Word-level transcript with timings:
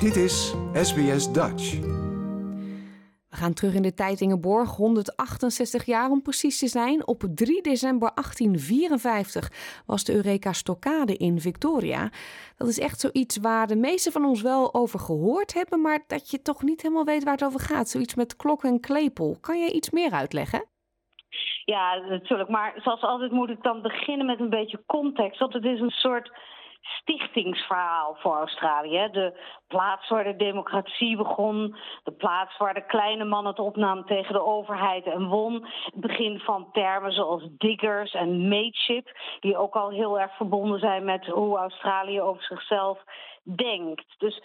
Dit 0.00 0.16
is 0.16 0.54
SBS 0.72 1.32
Dutch. 1.32 1.80
We 3.30 3.36
gaan 3.36 3.54
terug 3.54 3.74
in 3.74 3.82
de 3.82 3.94
tijd 3.94 4.20
Ingeborg, 4.20 4.76
168 4.76 5.84
jaar 5.84 6.10
om 6.10 6.22
precies 6.22 6.58
te 6.58 6.66
zijn. 6.66 7.06
Op 7.06 7.22
3 7.34 7.62
december 7.62 8.10
1854 8.14 9.82
was 9.86 10.04
de 10.04 10.14
Eureka 10.14 10.52
Stockade 10.52 11.16
in 11.16 11.40
Victoria. 11.40 12.10
Dat 12.56 12.68
is 12.68 12.80
echt 12.80 13.00
zoiets 13.00 13.36
waar 13.36 13.66
de 13.66 13.76
meesten 13.76 14.12
van 14.12 14.24
ons 14.24 14.42
wel 14.42 14.74
over 14.74 14.98
gehoord 14.98 15.54
hebben, 15.54 15.80
maar 15.80 16.04
dat 16.06 16.30
je 16.30 16.42
toch 16.42 16.62
niet 16.62 16.82
helemaal 16.82 17.04
weet 17.04 17.24
waar 17.24 17.34
het 17.34 17.44
over 17.44 17.60
gaat. 17.60 17.88
Zoiets 17.88 18.14
met 18.14 18.36
klok 18.36 18.64
en 18.64 18.80
klepel. 18.80 19.36
Kan 19.40 19.58
je 19.58 19.72
iets 19.72 19.90
meer 19.90 20.10
uitleggen? 20.10 20.64
Ja, 21.64 21.96
natuurlijk. 21.96 22.48
Maar 22.48 22.72
zoals 22.76 23.02
altijd 23.02 23.30
moet 23.30 23.50
ik 23.50 23.62
dan 23.62 23.82
beginnen 23.82 24.26
met 24.26 24.40
een 24.40 24.50
beetje 24.50 24.82
context. 24.86 25.40
Want 25.40 25.52
het 25.52 25.64
is 25.64 25.80
een 25.80 25.90
soort 25.90 26.30
stichtingsverhaal 26.80 28.16
voor 28.18 28.36
Australië. 28.36 29.08
De 29.12 29.40
plaats 29.66 30.08
waar 30.08 30.24
de 30.24 30.36
democratie 30.36 31.16
begon, 31.16 31.76
de 32.04 32.12
plaats 32.12 32.56
waar 32.56 32.74
de 32.74 32.86
kleine 32.86 33.24
man 33.24 33.46
het 33.46 33.58
opnam 33.58 34.04
tegen 34.04 34.32
de 34.32 34.44
overheid 34.44 35.06
en 35.06 35.26
won. 35.26 35.66
Het 35.84 35.94
begin 35.94 36.38
van 36.38 36.68
termen 36.72 37.12
zoals 37.12 37.42
diggers 37.58 38.12
en 38.12 38.48
mateship, 38.48 39.18
die 39.40 39.56
ook 39.56 39.74
al 39.74 39.90
heel 39.90 40.20
erg 40.20 40.36
verbonden 40.36 40.78
zijn 40.78 41.04
met 41.04 41.26
hoe 41.26 41.58
Australië 41.58 42.20
over 42.20 42.42
zichzelf 42.42 43.02
denkt. 43.42 44.14
Dus 44.18 44.42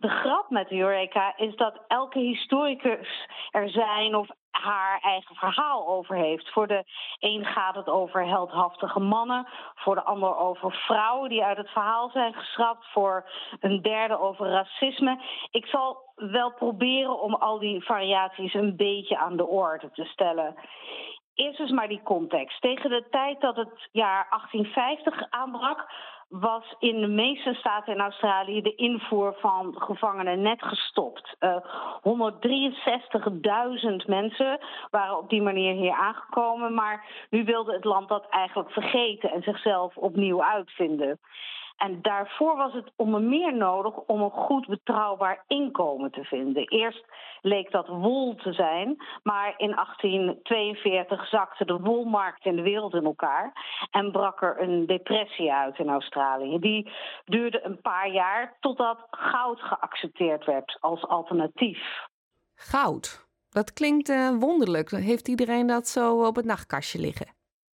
de 0.00 0.08
grap 0.08 0.50
met 0.50 0.70
Eureka 0.70 1.36
is 1.36 1.56
dat 1.56 1.80
elke 1.88 2.18
historicus 2.18 3.28
er 3.50 3.70
zijn 3.70 4.14
of 4.14 4.28
haar 4.50 5.00
eigen 5.00 5.34
verhaal 5.34 5.88
over 5.88 6.16
heeft. 6.16 6.52
Voor 6.52 6.66
de 6.66 6.84
een 7.18 7.44
gaat 7.44 7.74
het 7.74 7.88
over 7.88 8.26
heldhaftige 8.26 9.00
mannen, 9.00 9.48
voor 9.74 9.94
de 9.94 10.02
ander 10.02 10.36
over 10.36 10.72
vrouwen 10.72 11.28
die 11.28 11.44
uit 11.44 11.56
het 11.56 11.70
verhaal 11.70 12.10
zijn 12.10 12.34
geschrapt, 12.34 12.86
voor 12.92 13.30
een 13.60 13.82
derde 13.82 14.18
over 14.18 14.48
racisme. 14.48 15.22
Ik 15.50 15.66
zal 15.66 16.12
wel 16.14 16.52
proberen 16.52 17.20
om 17.20 17.34
al 17.34 17.58
die 17.58 17.84
variaties 17.84 18.54
een 18.54 18.76
beetje 18.76 19.18
aan 19.18 19.36
de 19.36 19.46
orde 19.46 19.90
te 19.90 20.04
stellen. 20.04 20.54
Eerst 21.34 21.60
eens 21.60 21.70
maar 21.70 21.88
die 21.88 22.02
context. 22.02 22.60
Tegen 22.60 22.90
de 22.90 23.06
tijd 23.10 23.40
dat 23.40 23.56
het 23.56 23.88
jaar 23.92 24.26
1850 24.30 25.30
aanbrak, 25.30 25.92
was 26.30 26.74
in 26.78 27.00
de 27.00 27.06
meeste 27.06 27.54
staten 27.54 27.94
in 27.94 28.00
Australië 28.00 28.62
de 28.62 28.74
invoer 28.74 29.36
van 29.40 29.74
gevangenen 29.78 30.42
net 30.42 30.62
gestopt. 30.62 31.36
Uh, 31.40 31.50
eh, 31.50 31.56
163.000 32.02 34.06
mensen 34.06 34.58
waren 34.90 35.18
op 35.18 35.28
die 35.28 35.42
manier 35.42 35.74
hier 35.74 35.92
aangekomen, 35.92 36.74
maar 36.74 37.26
nu 37.30 37.44
wilde 37.44 37.72
het 37.72 37.84
land 37.84 38.08
dat 38.08 38.26
eigenlijk 38.28 38.70
vergeten 38.70 39.30
en 39.30 39.42
zichzelf 39.42 39.96
opnieuw 39.96 40.44
uitvinden. 40.44 41.18
En 41.82 42.02
daarvoor 42.02 42.56
was 42.56 42.72
het 42.72 42.92
onder 42.96 43.22
meer 43.22 43.56
nodig 43.56 43.96
om 43.96 44.22
een 44.22 44.30
goed 44.30 44.66
betrouwbaar 44.66 45.44
inkomen 45.46 46.10
te 46.10 46.24
vinden. 46.24 46.68
Eerst 46.68 47.04
leek 47.40 47.70
dat 47.70 47.86
wol 47.86 48.34
te 48.34 48.52
zijn, 48.52 48.96
maar 49.22 49.54
in 49.56 49.70
1842 49.74 51.28
zakte 51.28 51.64
de 51.64 51.78
wolmarkt 51.78 52.44
in 52.44 52.56
de 52.56 52.62
wereld 52.62 52.94
in 52.94 53.04
elkaar 53.04 53.52
en 53.90 54.12
brak 54.12 54.42
er 54.42 54.60
een 54.60 54.86
depressie 54.86 55.52
uit 55.52 55.78
in 55.78 55.88
Australië. 55.88 56.58
Die 56.58 56.92
duurde 57.24 57.64
een 57.64 57.80
paar 57.80 58.10
jaar 58.10 58.56
totdat 58.60 59.06
goud 59.10 59.60
geaccepteerd 59.60 60.44
werd 60.44 60.76
als 60.80 61.06
alternatief. 61.06 62.06
Goud? 62.54 63.28
Dat 63.50 63.72
klinkt 63.72 64.08
uh, 64.08 64.38
wonderlijk. 64.38 64.90
Heeft 64.90 65.28
iedereen 65.28 65.66
dat 65.66 65.88
zo 65.88 66.26
op 66.26 66.36
het 66.36 66.44
nachtkastje 66.44 66.98
liggen? 66.98 67.26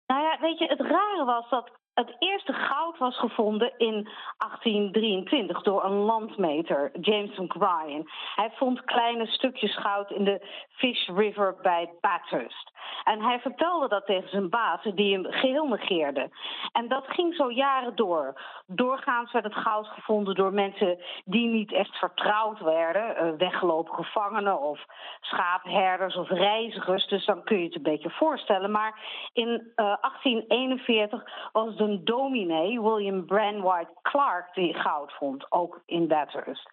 Nou 0.08 0.22
ja, 0.22 0.38
weet 0.40 0.60
je, 0.60 0.66
het 0.66 0.82
rare 0.82 1.26
was 1.26 1.50
dat 1.50 1.82
het 1.94 2.16
eerste 2.20 2.54
goud 2.54 2.98
was 2.98 3.20
gevonden 3.20 3.74
in 3.78 4.10
1823 4.38 5.62
door 5.62 5.84
een 5.84 5.98
landmeter, 5.98 6.92
James 7.02 7.40
O'Brien. 7.40 8.10
Hij 8.36 8.52
vond 8.56 8.84
kleine 8.84 9.28
stukjes 9.28 9.78
goud 9.78 10.12
in 10.12 10.24
de 10.24 10.48
Fish 10.70 11.08
River 11.08 11.56
bij 11.62 11.90
Bathurst. 12.02 12.72
En 13.04 13.22
hij 13.22 13.40
vertelde 13.40 13.88
dat 13.88 14.06
tegen 14.06 14.30
zijn 14.30 14.50
baas, 14.50 14.82
die 14.96 15.14
hem 15.14 15.26
geheel 15.32 15.68
negeerde. 15.68 16.30
En 16.72 16.88
dat 16.88 17.06
ging 17.08 17.36
zo 17.36 17.52
jaren 17.52 17.96
door. 17.96 18.42
Doorgaans 18.68 19.32
werd 19.32 19.46
het 19.46 19.56
goud 19.56 19.88
gevonden 19.88 20.36
door 20.36 20.54
mensen 20.54 21.00
die 21.26 21.48
niet 21.48 21.74
echt 21.74 21.96
vertrouwd 21.96 22.60
werden. 22.60 23.16
Uh, 23.16 23.38
weggelopen 23.38 23.94
gevangenen 23.94 24.62
of 24.62 24.86
schaapherders 25.22 26.16
of 26.16 26.30
reizigers. 26.30 27.08
Dus 27.08 27.26
dan 27.26 27.44
kun 27.44 27.58
je 27.58 27.66
het 27.66 27.76
een 27.76 27.82
beetje 27.82 28.10
voorstellen. 28.10 28.72
Maar 28.72 29.00
in 29.34 29.48
uh, 29.48 29.58
eh, 29.76 30.02
1841 30.02 31.24
was 31.52 31.68
het 31.68 31.80
een 31.84 32.02
dominee, 32.04 32.82
William 32.82 33.26
Brandwhite 33.26 33.94
Clark, 34.02 34.54
die 34.54 34.74
goud 34.74 35.14
vond, 35.14 35.52
ook 35.52 35.82
in 35.86 36.08
Bathurst. 36.08 36.70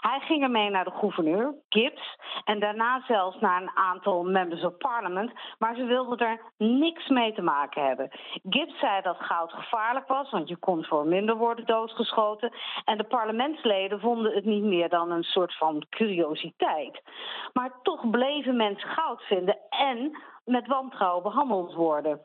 Hij 0.00 0.20
ging 0.20 0.42
ermee 0.42 0.70
naar 0.70 0.84
de 0.84 0.90
gouverneur, 0.90 1.54
Gibbs, 1.68 2.18
en 2.44 2.60
daarna 2.60 3.02
zelfs 3.06 3.40
naar 3.40 3.62
een 3.62 3.76
aantal 3.76 4.24
members 4.24 4.64
of 4.64 4.76
parliament, 4.76 5.32
maar 5.58 5.74
ze 5.74 5.84
wilden 5.84 6.18
er 6.18 6.40
niks 6.56 7.08
mee 7.08 7.32
te 7.32 7.42
maken 7.42 7.86
hebben. 7.86 8.10
Gibbs 8.48 8.78
zei 8.78 9.02
dat 9.02 9.16
goud 9.18 9.52
gevaarlijk 9.52 10.06
was, 10.06 10.30
want 10.30 10.48
je 10.48 10.56
kon 10.56 10.84
voor 10.84 11.06
minder 11.06 11.36
worden 11.36 11.66
doodgeschoten, 11.66 12.52
en 12.84 12.98
de 12.98 13.04
parlementsleden 13.04 14.00
vonden 14.00 14.34
het 14.34 14.44
niet 14.44 14.64
meer 14.64 14.88
dan 14.88 15.10
een 15.10 15.22
soort 15.22 15.56
van 15.56 15.86
curiositeit. 15.88 17.02
Maar 17.52 17.72
toch 17.82 18.10
bleven 18.10 18.56
mensen 18.56 18.88
goud 18.88 19.22
vinden 19.22 19.58
en 19.68 20.18
met 20.44 20.66
wantrouwen 20.66 21.22
behandeld 21.22 21.74
worden. 21.74 22.20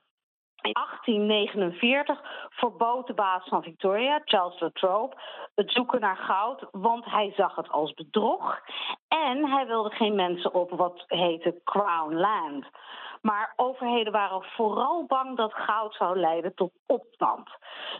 In 0.61 0.73
1849 0.73 2.19
verbood 2.49 3.07
de 3.07 3.13
baas 3.13 3.47
van 3.47 3.63
Victoria, 3.63 4.21
Charles 4.25 4.59
Latrobe, 4.59 5.15
het 5.55 5.71
zoeken 5.71 5.99
naar 5.99 6.17
goud, 6.17 6.67
want 6.71 7.05
hij 7.05 7.33
zag 7.35 7.55
het 7.55 7.69
als 7.69 7.93
bedrog. 7.93 8.59
En 9.09 9.49
hij 9.49 9.67
wilde 9.67 9.89
geen 9.89 10.15
mensen 10.15 10.53
op 10.53 10.69
wat 10.69 11.03
heette 11.07 11.61
Crown 11.63 12.13
Land. 12.13 12.65
Maar 13.21 13.53
overheden 13.55 14.11
waren 14.11 14.43
vooral 14.43 15.05
bang 15.05 15.37
dat 15.37 15.53
goud 15.53 15.95
zou 15.95 16.19
leiden 16.19 16.55
tot 16.55 16.71
opstand. 16.85 17.49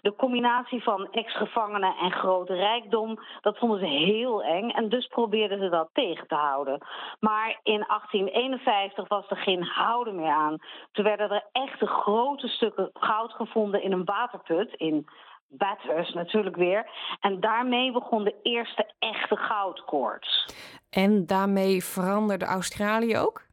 De 0.02 0.16
combinatie 0.16 0.84
van 0.84 1.12
ex-gevangenen 1.12 1.96
en 1.96 2.12
grote 2.12 2.53
rijkdom, 2.53 3.19
dat 3.42 3.58
vonden 3.58 3.80
ze 3.80 3.86
heel 3.86 4.44
eng 4.44 4.69
en 4.69 4.90
dus 4.90 5.08
probeerden 5.08 5.59
ze 5.59 5.69
dat 5.69 5.90
tegen 5.94 6.28
te 6.28 6.36
houden. 6.36 6.81
Maar 7.19 7.59
in 7.64 7.84
1851 7.88 9.08
was 9.08 9.30
er 9.30 9.38
geen 9.38 9.64
houden 9.64 10.16
meer 10.16 10.31
aan. 10.31 10.58
Toen 10.92 11.06
werden 11.06 11.30
er 11.30 11.46
echte 11.52 11.88
grote 11.88 12.48
stukken 12.48 12.90
goud 12.94 13.31
gevonden 13.34 13.81
in 13.81 13.92
een 13.92 14.06
waterput 14.06 14.74
in 14.74 15.08
Bathurst 15.50 16.14
natuurlijk 16.14 16.56
weer. 16.56 16.90
En 17.19 17.40
daarmee 17.40 17.92
begon 17.92 18.24
de 18.24 18.36
eerste 18.44 18.92
echte 19.00 19.36
goudkoorts. 19.36 20.46
En 20.89 21.25
daarmee 21.25 21.83
veranderde 21.83 22.45
Australië 22.45 23.17
ook? 23.17 23.47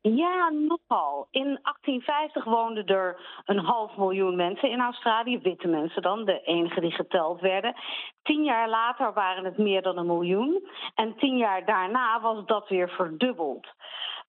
Ja, 0.00 0.50
nogal. 0.50 1.28
In 1.30 1.58
1850 1.62 2.44
woonden 2.44 2.86
er 2.86 3.20
een 3.44 3.58
half 3.58 3.96
miljoen 3.96 4.36
mensen 4.36 4.70
in 4.70 4.80
Australië, 4.80 5.38
witte 5.38 5.68
mensen 5.68 6.02
dan, 6.02 6.24
de 6.24 6.40
enige 6.44 6.80
die 6.80 6.90
geteld 6.90 7.40
werden. 7.40 7.74
Tien 8.22 8.44
jaar 8.44 8.68
later 8.68 9.12
waren 9.12 9.44
het 9.44 9.58
meer 9.58 9.82
dan 9.82 9.98
een 9.98 10.06
miljoen. 10.06 10.68
En 10.94 11.16
tien 11.16 11.36
jaar 11.36 11.64
daarna 11.64 12.20
was 12.20 12.46
dat 12.46 12.68
weer 12.68 12.88
verdubbeld. 12.88 13.66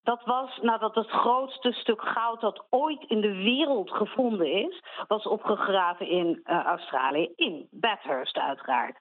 Dat 0.06 0.24
was 0.26 0.60
nadat 0.62 0.96
het 0.96 1.10
grootste 1.10 1.72
stuk 1.72 2.02
goud 2.02 2.42
dat 2.42 2.66
ooit 2.70 3.04
in 3.08 3.22
de 3.22 3.34
wereld 3.34 3.92
gevonden 3.92 4.52
is, 4.52 4.84
was 5.08 5.28
opgegraven 5.28 6.08
in 6.08 6.42
uh, 6.46 6.64
Australië, 6.64 7.32
in 7.36 7.68
Bathurst 7.72 8.38
uiteraard. 8.38 8.98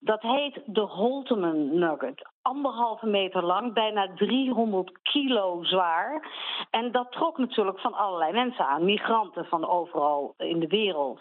Dat 0.00 0.22
heet 0.22 0.60
de 0.64 0.80
Holteman 0.80 1.78
Nugget. 1.78 2.28
Anderhalve 2.42 3.06
meter 3.06 3.44
lang, 3.44 3.72
bijna 3.72 4.14
300 4.14 4.98
kilo 5.02 5.64
zwaar. 5.64 6.28
En 6.70 6.92
dat 6.92 7.12
trok 7.12 7.38
natuurlijk 7.38 7.80
van 7.80 7.94
allerlei 7.94 8.32
mensen 8.32 8.66
aan, 8.66 8.84
migranten 8.84 9.44
van 9.44 9.68
overal 9.68 10.34
in 10.36 10.60
de 10.60 10.66
wereld. 10.66 11.20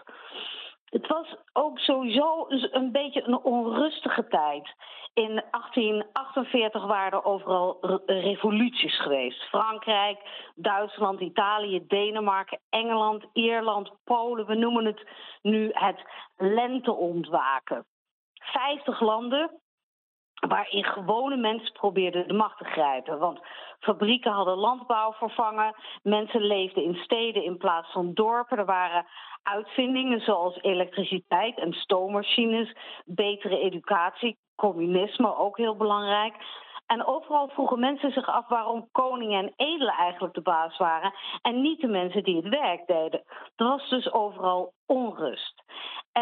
Het 0.89 1.07
was 1.07 1.35
ook 1.53 1.79
sowieso 1.79 2.45
een 2.47 2.91
beetje 2.91 3.23
een 3.23 3.43
onrustige 3.43 4.27
tijd. 4.27 4.75
In 5.13 5.43
1848 5.51 6.85
waren 6.85 7.11
er 7.11 7.25
overal 7.25 7.77
revoluties 8.05 9.01
geweest. 9.01 9.43
Frankrijk, 9.43 10.19
Duitsland, 10.55 11.19
Italië, 11.19 11.87
Denemarken, 11.87 12.59
Engeland, 12.69 13.25
Ierland, 13.33 13.91
Polen. 14.03 14.45
We 14.45 14.55
noemen 14.55 14.85
het 14.85 15.07
nu 15.41 15.69
het 15.73 16.01
lenteontwaken. 16.37 17.85
50 18.33 18.99
landen 18.99 19.61
waarin 20.39 20.83
gewone 20.83 21.35
mensen 21.35 21.71
probeerden 21.71 22.27
de 22.27 22.33
macht 22.33 22.57
te 22.57 22.63
grijpen. 22.63 23.19
Want 23.19 23.39
fabrieken 23.79 24.31
hadden 24.31 24.57
landbouw 24.57 25.13
vervangen, 25.13 25.75
mensen 26.03 26.41
leefden 26.41 26.83
in 26.83 26.95
steden 26.95 27.43
in 27.43 27.57
plaats 27.57 27.91
van 27.91 28.13
dorpen. 28.13 28.57
Er 28.57 28.65
waren 28.65 29.05
uitvindingen 29.43 30.19
zoals 30.19 30.61
elektriciteit 30.61 31.59
en 31.59 31.73
stoommachines, 31.73 32.75
betere 33.05 33.59
educatie, 33.59 34.37
communisme 34.55 35.37
ook 35.37 35.57
heel 35.57 35.75
belangrijk. 35.75 36.35
En 36.87 37.05
overal 37.05 37.47
vroegen 37.47 37.79
mensen 37.79 38.11
zich 38.11 38.27
af 38.27 38.47
waarom 38.47 38.89
koningen 38.91 39.43
en 39.43 39.53
edelen 39.55 39.93
eigenlijk 39.93 40.33
de 40.33 40.41
baas 40.41 40.77
waren 40.77 41.13
en 41.41 41.61
niet 41.61 41.81
de 41.81 41.87
mensen 41.87 42.23
die 42.23 42.35
het 42.35 42.47
werk 42.47 42.87
deden. 42.87 43.23
Er 43.55 43.65
was 43.65 43.89
dus 43.89 44.11
overal 44.11 44.73
onrust. 44.85 45.63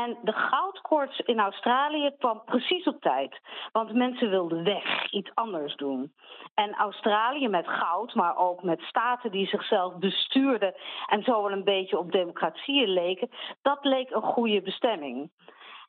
En 0.03 0.17
de 0.21 0.33
goudkoorts 0.33 1.19
in 1.19 1.39
Australië 1.39 2.11
kwam 2.17 2.41
precies 2.45 2.87
op 2.87 3.01
tijd. 3.01 3.39
Want 3.71 3.93
mensen 3.93 4.29
wilden 4.29 4.63
weg, 4.63 5.11
iets 5.11 5.31
anders 5.33 5.75
doen. 5.75 6.13
En 6.53 6.73
Australië 6.73 7.47
met 7.47 7.67
goud, 7.67 8.13
maar 8.13 8.37
ook 8.37 8.63
met 8.63 8.81
staten 8.81 9.31
die 9.31 9.47
zichzelf 9.47 9.95
bestuurden 9.95 10.73
en 11.05 11.23
zo 11.23 11.41
wel 11.41 11.51
een 11.51 11.63
beetje 11.63 11.97
op 11.97 12.11
democratieën 12.11 12.89
leken, 12.89 13.29
dat 13.61 13.79
leek 13.81 14.09
een 14.09 14.21
goede 14.21 14.61
bestemming. 14.61 15.31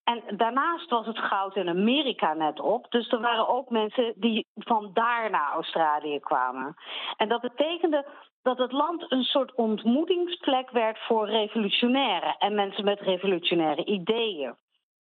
En 0.07 0.37
daarnaast 0.37 0.91
was 0.91 1.07
het 1.07 1.19
goud 1.19 1.57
in 1.57 1.69
Amerika 1.69 2.35
net 2.35 2.61
op. 2.61 2.91
Dus 2.91 3.11
er 3.11 3.21
waren 3.21 3.49
ook 3.49 3.71
mensen 3.71 4.13
die 4.17 4.47
van 4.55 4.91
daar 4.93 5.31
naar 5.31 5.53
Australië 5.53 6.21
kwamen. 6.21 6.75
En 7.17 7.29
dat 7.29 7.41
betekende 7.41 8.07
dat 8.43 8.59
het 8.59 8.73
land 8.73 9.13
een 9.13 9.23
soort 9.23 9.55
ontmoetingsplek 9.55 10.71
werd 10.71 10.99
voor 10.99 11.29
revolutionairen 11.29 12.37
en 12.39 12.55
mensen 12.55 12.85
met 12.85 13.01
revolutionaire 13.01 13.85
ideeën. 13.85 14.55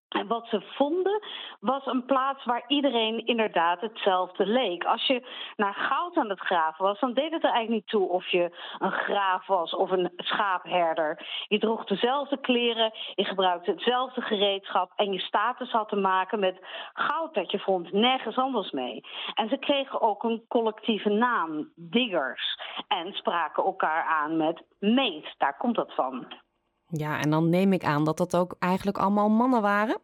En 0.09 0.27
wat 0.27 0.47
ze 0.47 0.61
vonden 0.61 1.23
was 1.61 1.87
een 1.87 2.05
plaats 2.05 2.45
waar 2.45 2.65
iedereen 2.67 3.27
inderdaad 3.27 3.81
hetzelfde 3.81 4.47
leek. 4.47 4.85
Als 4.85 5.07
je 5.07 5.27
naar 5.57 5.75
goud 5.75 6.17
aan 6.17 6.29
het 6.29 6.41
graven 6.41 6.85
was, 6.85 7.01
dan 7.01 7.13
deed 7.13 7.33
het 7.33 7.45
er 7.45 7.51
eigenlijk 7.51 7.71
niet 7.71 7.87
toe 7.87 8.09
of 8.09 8.29
je 8.29 8.57
een 8.79 8.93
graaf 8.93 9.47
was 9.47 9.75
of 9.75 9.91
een 9.91 10.13
schaapherder. 10.17 11.27
Je 11.49 11.59
droeg 11.59 11.85
dezelfde 11.85 12.41
kleren, 12.41 12.93
je 13.15 13.25
gebruikte 13.25 13.71
hetzelfde 13.71 14.21
gereedschap 14.21 14.93
en 14.97 15.13
je 15.13 15.21
status 15.21 15.71
had 15.71 15.89
te 15.89 15.97
maken 15.97 16.39
met 16.39 16.59
goud 16.93 17.35
dat 17.35 17.51
je 17.51 17.59
vond, 17.59 17.93
nergens 17.93 18.37
anders 18.37 18.71
mee. 18.71 19.01
En 19.35 19.49
ze 19.49 19.57
kregen 19.57 20.01
ook 20.01 20.23
een 20.23 20.45
collectieve 20.49 21.09
naam, 21.09 21.73
diggers, 21.75 22.59
en 22.89 23.13
spraken 23.13 23.65
elkaar 23.65 24.05
aan 24.05 24.37
met 24.37 24.63
meet. 24.79 25.35
Daar 25.39 25.57
komt 25.57 25.77
dat 25.77 25.95
van. 25.95 26.45
Ja, 26.89 27.21
en 27.21 27.31
dan 27.31 27.49
neem 27.49 27.73
ik 27.73 27.85
aan 27.85 28.05
dat 28.05 28.17
dat 28.17 28.37
ook 28.37 28.57
eigenlijk 28.59 28.99
allemaal 28.99 29.29
mannen 29.29 29.63
waren? 29.63 29.99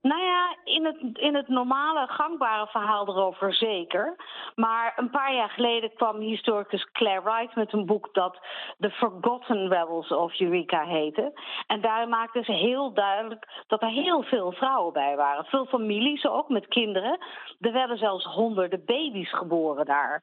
Nou 0.00 0.22
ja, 0.22 0.56
in 0.64 0.84
het, 0.84 1.18
in 1.18 1.34
het 1.34 1.48
normale 1.48 2.06
gangbare 2.06 2.66
verhaal 2.66 3.08
erover 3.08 3.54
zeker. 3.54 4.16
Maar 4.54 4.92
een 4.96 5.10
paar 5.10 5.34
jaar 5.34 5.48
geleden 5.48 5.94
kwam 5.94 6.20
historicus 6.20 6.90
Claire 6.92 7.22
Wright 7.22 7.54
met 7.54 7.72
een 7.72 7.86
boek 7.86 8.14
dat 8.14 8.38
The 8.78 8.90
Forgotten 8.90 9.68
Rebels 9.68 10.08
of 10.08 10.40
Eureka 10.40 10.84
heette. 10.84 11.40
En 11.66 11.80
daar 11.80 12.08
maakte 12.08 12.42
ze 12.44 12.52
heel 12.52 12.92
duidelijk 12.92 13.64
dat 13.66 13.82
er 13.82 13.88
heel 13.88 14.22
veel 14.22 14.52
vrouwen 14.52 14.92
bij 14.92 15.16
waren. 15.16 15.44
Veel 15.44 15.66
families 15.66 16.26
ook 16.26 16.48
met 16.48 16.68
kinderen. 16.68 17.18
Er 17.60 17.72
werden 17.72 17.98
zelfs 17.98 18.24
honderden 18.24 18.84
baby's 18.84 19.34
geboren 19.34 19.84
daar. 19.84 20.22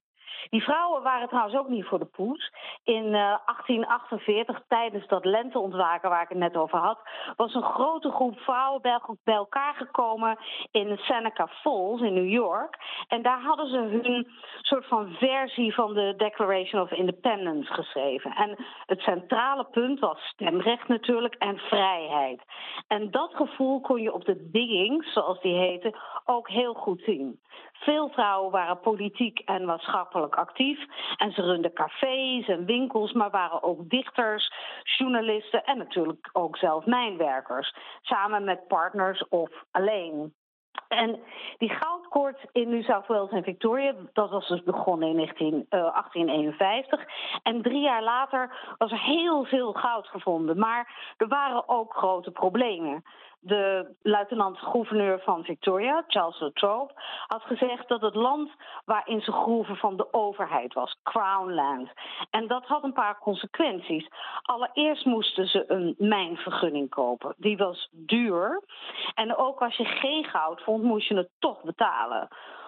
Die 0.49 0.63
vrouwen 0.63 1.03
waren 1.03 1.27
trouwens 1.27 1.57
ook 1.57 1.67
niet 1.67 1.85
voor 1.85 1.99
de 1.99 2.05
poes. 2.05 2.51
In 2.83 3.11
1848, 3.11 4.55
eh, 4.55 4.61
tijdens 4.67 5.07
dat 5.07 5.25
lenteontwaken 5.25 6.09
waar 6.09 6.21
ik 6.21 6.29
het 6.29 6.37
net 6.37 6.55
over 6.57 6.79
had, 6.79 6.99
was 7.35 7.53
een 7.53 7.63
grote 7.63 8.11
groep 8.11 8.39
vrouwen 8.39 8.81
bij, 9.23 9.35
elkaar 9.35 9.73
gekomen 9.73 10.37
in 10.71 10.97
Seneca 10.97 11.47
Falls 11.47 12.01
in 12.01 12.13
New 12.13 12.29
York. 12.29 12.77
En 13.07 13.21
daar 13.21 13.41
hadden 13.41 13.69
ze 13.69 13.77
hun 13.77 14.27
soort 14.61 14.85
van 14.85 15.09
versie 15.11 15.73
van 15.73 15.93
de 15.93 16.13
Declaration 16.17 16.81
of 16.81 16.91
Independence 16.91 17.73
geschreven. 17.73 18.31
En 18.31 18.65
het 18.85 18.99
centrale 18.99 19.63
punt 19.63 19.99
was 19.99 20.19
stemrecht 20.19 20.87
natuurlijk 20.87 21.35
en 21.35 21.57
vrijheid. 21.57 22.41
En 22.87 23.11
dat 23.11 23.33
gevoel 23.35 23.81
kon 23.81 24.01
je 24.01 24.13
op 24.13 24.25
de 24.25 24.49
diggings, 24.51 25.13
zoals 25.13 25.41
die 25.41 25.55
heten, 25.55 25.95
ook 26.25 26.49
heel 26.49 26.73
goed 26.73 27.01
zien. 27.01 27.39
Veel 27.85 28.09
vrouwen 28.09 28.51
waren 28.51 28.79
politiek 28.79 29.39
en 29.39 29.65
maatschappelijk 29.65 30.35
actief. 30.35 30.79
En 31.17 31.31
ze 31.31 31.41
runden 31.41 31.73
cafés 31.73 32.47
en 32.47 32.65
winkels, 32.65 33.11
maar 33.11 33.29
waren 33.29 33.63
ook 33.63 33.89
dichters, 33.89 34.51
journalisten 34.97 35.63
en 35.63 35.77
natuurlijk 35.77 36.29
ook 36.33 36.57
zelf 36.57 36.85
mijnwerkers. 36.85 37.75
Samen 38.01 38.43
met 38.43 38.67
partners 38.67 39.27
of 39.27 39.51
alleen. 39.71 40.33
En 40.87 41.19
die 41.57 41.69
goudkoorts 41.69 42.45
in 42.51 42.69
New 42.69 42.83
South 42.83 43.07
Wales 43.07 43.31
en 43.31 43.43
Victoria, 43.43 43.93
dat 44.13 44.29
was 44.29 44.47
dus 44.47 44.63
begonnen 44.63 45.09
in 45.09 45.15
19, 45.15 45.65
1851. 45.69 46.99
Eh, 46.99 47.05
en 47.43 47.61
drie 47.61 47.81
jaar 47.81 48.03
later 48.03 48.75
was 48.77 48.91
er 48.91 49.01
heel 49.01 49.43
veel 49.43 49.73
goud 49.73 50.07
gevonden. 50.07 50.59
Maar 50.59 51.13
er 51.17 51.27
waren 51.27 51.69
ook 51.69 51.93
grote 51.93 52.31
problemen 52.31 53.03
de 53.45 53.95
luitenant-gouverneur 54.01 55.19
van 55.19 55.43
Victoria, 55.43 56.03
Charles 56.07 56.39
Latrobe, 56.39 56.93
had 57.27 57.41
gezegd 57.41 57.87
dat 57.87 58.01
het 58.01 58.15
land 58.15 58.51
waarin 58.85 59.21
ze 59.21 59.31
groeven 59.31 59.75
van 59.75 59.97
de 59.97 60.13
overheid 60.13 60.73
was, 60.73 60.97
Crown 61.03 61.53
Land. 61.53 61.89
En 62.29 62.47
dat 62.47 62.65
had 62.65 62.83
een 62.83 62.93
paar 62.93 63.19
consequenties. 63.19 64.07
Allereerst 64.41 65.05
moesten 65.05 65.47
ze 65.47 65.71
een 65.71 65.95
mijnvergunning 65.97 66.89
kopen. 66.89 67.33
Die 67.37 67.57
was 67.57 67.89
duur. 67.91 68.63
En 69.13 69.35
ook 69.35 69.61
als 69.61 69.75
je 69.75 69.85
geen 69.85 70.23
goud 70.23 70.61
vond, 70.61 70.74
moest 70.81 71.07
je 71.07 71.15
het 71.15 71.29
toch 71.39 71.63
betalen. 71.63 72.27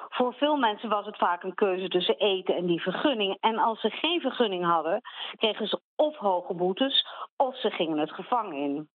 Voor 0.09 0.33
veel 0.33 0.57
mensen 0.57 0.89
was 0.89 1.05
het 1.05 1.17
vaak 1.17 1.43
een 1.43 1.55
keuze 1.55 1.87
tussen 1.87 2.17
eten 2.17 2.55
en 2.55 2.65
die 2.65 2.81
vergunning. 2.81 3.37
En 3.39 3.57
als 3.57 3.81
ze 3.81 3.89
geen 3.89 4.21
vergunning 4.21 4.65
hadden, 4.65 5.01
kregen 5.35 5.67
ze 5.67 5.81
of 5.95 6.15
hoge 6.15 6.53
boetes 6.53 7.07
of 7.37 7.57
ze 7.59 7.69
gingen 7.69 7.97
het 7.97 8.11
gevangen 8.11 8.57
in. 8.57 8.89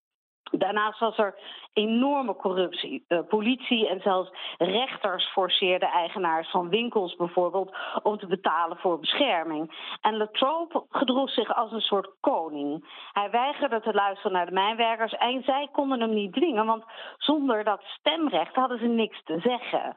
Daarnaast 0.50 0.98
was 0.98 1.18
er 1.18 1.34
enorme 1.72 2.36
corruptie. 2.36 3.04
De 3.08 3.24
politie 3.24 3.88
en 3.88 4.00
zelfs 4.00 4.30
rechters 4.58 5.24
forceerden 5.24 5.88
eigenaars 5.88 6.50
van 6.50 6.68
winkels 6.68 7.16
bijvoorbeeld 7.16 7.76
om 8.02 8.18
te 8.18 8.26
betalen 8.26 8.76
voor 8.76 8.98
bescherming. 8.98 9.96
En 10.00 10.16
Latrobe 10.16 10.84
gedroeg 10.90 11.30
zich 11.30 11.54
als 11.54 11.72
een 11.72 11.80
soort 11.80 12.10
koning. 12.20 12.84
Hij 13.12 13.30
weigerde 13.30 13.80
te 13.80 13.92
luisteren 13.92 14.32
naar 14.32 14.46
de 14.46 14.52
mijnwerkers 14.52 15.12
en 15.12 15.42
zij 15.42 15.68
konden 15.72 16.00
hem 16.00 16.14
niet 16.14 16.32
dwingen, 16.32 16.66
want 16.66 16.84
zonder 17.16 17.64
dat 17.64 17.82
stemrecht 17.82 18.54
hadden 18.54 18.78
ze 18.78 18.86
niks 18.86 19.22
te 19.24 19.40
zeggen. 19.40 19.96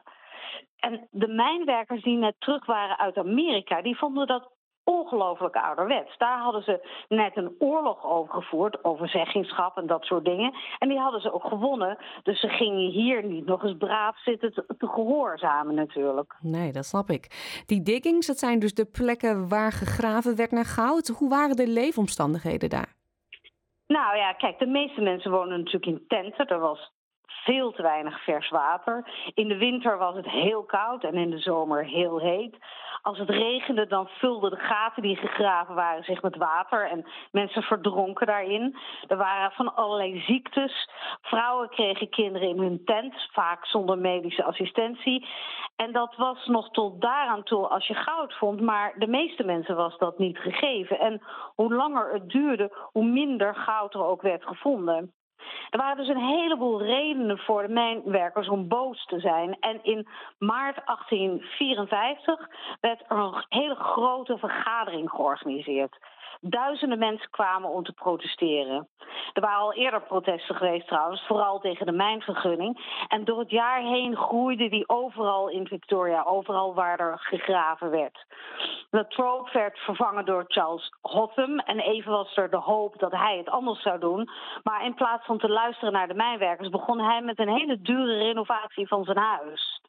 En 0.78 1.08
de 1.10 1.28
mijnwerkers 1.28 2.02
die 2.02 2.16
net 2.16 2.34
terug 2.38 2.66
waren 2.66 2.98
uit 2.98 3.16
Amerika, 3.16 3.82
die 3.82 3.98
vonden 3.98 4.26
dat 4.26 4.55
ongelooflijk 4.86 5.56
ouderwets. 5.56 6.18
Daar 6.18 6.38
hadden 6.38 6.62
ze 6.62 7.04
net 7.08 7.36
een 7.36 7.54
oorlog 7.58 8.04
over 8.04 8.34
gevoerd, 8.34 8.84
over 8.84 9.08
zeggingschap 9.08 9.76
en 9.76 9.86
dat 9.86 10.04
soort 10.04 10.24
dingen. 10.24 10.54
En 10.78 10.88
die 10.88 10.98
hadden 10.98 11.20
ze 11.20 11.32
ook 11.32 11.44
gewonnen. 11.44 11.98
Dus 12.22 12.40
ze 12.40 12.48
gingen 12.48 12.90
hier 12.90 13.24
niet 13.24 13.46
nog 13.46 13.62
eens 13.62 13.76
braaf 13.78 14.22
zitten 14.22 14.52
te, 14.52 14.64
te 14.78 14.86
gehoorzamen 14.86 15.74
natuurlijk. 15.74 16.34
Nee, 16.40 16.72
dat 16.72 16.84
snap 16.84 17.10
ik. 17.10 17.26
Die 17.66 17.82
diggings, 17.82 18.26
dat 18.26 18.38
zijn 18.38 18.58
dus 18.58 18.74
de 18.74 18.84
plekken 18.84 19.48
waar 19.48 19.72
gegraven 19.72 20.36
werd 20.36 20.50
naar 20.50 20.64
goud. 20.64 21.08
Hoe 21.08 21.28
waren 21.28 21.56
de 21.56 21.68
leefomstandigheden 21.68 22.68
daar? 22.68 22.94
Nou 23.86 24.16
ja, 24.16 24.32
kijk, 24.32 24.58
de 24.58 24.66
meeste 24.66 25.00
mensen 25.00 25.30
wonen 25.30 25.58
natuurlijk 25.58 25.86
in 25.86 26.04
tenten. 26.08 26.46
Er 26.46 26.58
was 26.58 26.92
veel 27.46 27.72
te 27.72 27.82
weinig 27.82 28.24
vers 28.24 28.48
water. 28.48 29.04
In 29.34 29.48
de 29.48 29.56
winter 29.56 29.98
was 29.98 30.16
het 30.16 30.30
heel 30.30 30.64
koud 30.64 31.04
en 31.04 31.14
in 31.14 31.30
de 31.30 31.38
zomer 31.38 31.84
heel 31.84 32.20
heet. 32.20 32.56
Als 33.02 33.18
het 33.18 33.30
regende, 33.30 33.86
dan 33.86 34.08
vulden 34.08 34.50
de 34.50 34.56
gaten 34.56 35.02
die 35.02 35.16
gegraven 35.16 35.74
waren 35.74 36.04
zich 36.04 36.22
met 36.22 36.36
water 36.36 36.90
en 36.90 37.06
mensen 37.30 37.62
verdronken 37.62 38.26
daarin. 38.26 38.76
Er 39.06 39.16
waren 39.16 39.50
van 39.50 39.74
allerlei 39.74 40.20
ziektes. 40.20 40.90
Vrouwen 41.20 41.68
kregen 41.68 42.08
kinderen 42.08 42.48
in 42.48 42.58
hun 42.58 42.84
tent, 42.84 43.14
vaak 43.32 43.66
zonder 43.66 43.98
medische 43.98 44.44
assistentie. 44.44 45.26
En 45.76 45.92
dat 45.92 46.14
was 46.16 46.46
nog 46.46 46.70
tot 46.70 47.00
daaraan 47.00 47.42
toe 47.42 47.66
als 47.66 47.86
je 47.86 47.94
goud 47.94 48.34
vond, 48.34 48.60
maar 48.60 48.94
de 48.98 49.06
meeste 49.06 49.44
mensen 49.44 49.76
was 49.76 49.98
dat 49.98 50.18
niet 50.18 50.38
gegeven. 50.38 50.98
En 50.98 51.22
hoe 51.54 51.74
langer 51.74 52.12
het 52.12 52.30
duurde, 52.30 52.76
hoe 52.92 53.04
minder 53.04 53.54
goud 53.54 53.94
er 53.94 54.04
ook 54.04 54.22
werd 54.22 54.44
gevonden. 54.44 55.12
Er 55.70 55.78
waren 55.78 55.96
dus 55.96 56.08
een 56.08 56.26
heleboel 56.26 56.82
redenen 56.82 57.38
voor 57.38 57.62
de 57.62 57.72
mijnwerkers 57.72 58.48
om 58.48 58.68
boos 58.68 59.04
te 59.06 59.20
zijn. 59.20 59.56
En 59.60 59.78
in 59.82 60.08
maart 60.38 60.86
1854 60.86 62.48
werd 62.80 63.04
er 63.08 63.16
een 63.16 63.44
hele 63.48 63.74
grote 63.74 64.38
vergadering 64.38 65.10
georganiseerd. 65.10 65.98
Duizenden 66.40 66.98
mensen 66.98 67.30
kwamen 67.30 67.70
om 67.70 67.84
te 67.84 67.92
protesteren. 67.92 68.88
Er 69.32 69.40
waren 69.40 69.60
al 69.60 69.74
eerder 69.74 70.02
protesten 70.02 70.54
geweest 70.54 70.86
trouwens, 70.86 71.26
vooral 71.26 71.58
tegen 71.58 71.86
de 71.86 71.92
mijnvergunning. 71.92 73.04
En 73.08 73.24
door 73.24 73.38
het 73.38 73.50
jaar 73.50 73.80
heen 73.80 74.16
groeide 74.16 74.68
die 74.68 74.88
overal 74.88 75.48
in 75.48 75.66
Victoria, 75.66 76.22
overal 76.22 76.74
waar 76.74 77.00
er 77.00 77.18
gegraven 77.18 77.90
werd. 77.90 78.26
Latrobe 78.90 79.50
werd 79.52 79.78
vervangen 79.78 80.24
door 80.24 80.44
Charles 80.48 80.92
Hotham. 81.00 81.58
En 81.58 81.78
even 81.78 82.12
was 82.12 82.36
er 82.36 82.50
de 82.50 82.56
hoop 82.56 82.98
dat 82.98 83.12
hij 83.12 83.36
het 83.36 83.48
anders 83.48 83.82
zou 83.82 83.98
doen. 83.98 84.30
Maar 84.62 84.84
in 84.84 84.94
plaats 84.94 85.26
van 85.26 85.38
te 85.38 85.48
luisteren 85.48 85.92
naar 85.92 86.08
de 86.08 86.14
mijnwerkers, 86.14 86.68
begon 86.68 87.00
hij 87.00 87.20
met 87.20 87.38
een 87.38 87.54
hele 87.56 87.80
dure 87.80 88.18
renovatie 88.18 88.88
van 88.88 89.04
zijn 89.04 89.18
huis. 89.18 89.80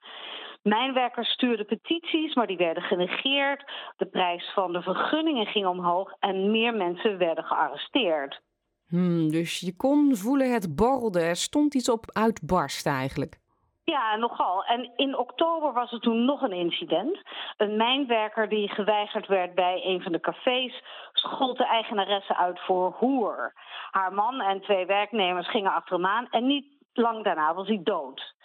Mijnwerkers 0.67 1.29
stuurden 1.29 1.65
petities, 1.65 2.36
maar 2.36 2.47
die 2.47 2.57
werden 2.57 2.83
genegeerd. 2.83 3.71
De 3.97 4.05
prijs 4.05 4.51
van 4.53 4.74
de 4.74 4.81
vergunningen 4.81 5.45
ging 5.45 5.65
omhoog 5.65 6.13
en 6.19 6.51
meer 6.51 6.74
mensen 6.74 7.17
werden 7.17 7.43
gearresteerd. 7.43 8.41
Hmm, 8.88 9.29
dus 9.29 9.59
je 9.59 9.75
kon 9.75 10.15
voelen 10.15 10.53
het 10.53 10.75
borrelde. 10.75 11.19
Er 11.19 11.36
stond 11.36 11.75
iets 11.75 11.89
op 11.89 12.05
uitbarst 12.12 12.86
eigenlijk. 12.86 13.38
Ja, 13.83 14.15
nogal. 14.15 14.63
En 14.63 14.91
in 14.95 15.17
oktober 15.17 15.74
was 15.74 15.91
er 15.91 16.00
toen 16.00 16.25
nog 16.25 16.41
een 16.41 16.51
incident. 16.51 17.21
Een 17.57 17.77
mijnwerker 17.77 18.50
die 18.50 18.69
geweigerd 18.69 19.27
werd 19.27 19.55
bij 19.55 19.81
een 19.86 20.01
van 20.01 20.12
de 20.12 20.19
cafés 20.19 20.83
schold 21.12 21.57
de 21.57 21.65
eigenaresse 21.65 22.38
uit 22.38 22.59
voor 22.59 22.95
hoer. 23.00 23.53
Haar 23.91 24.13
man 24.13 24.41
en 24.41 24.62
twee 24.62 24.86
werknemers 24.86 25.50
gingen 25.50 25.74
achter 25.74 25.95
hem 25.95 26.05
aan 26.05 26.27
en 26.29 26.47
niet 26.47 26.65
lang 26.93 27.24
daarna 27.24 27.53
was 27.53 27.67
hij 27.67 27.79
dood. 27.83 28.36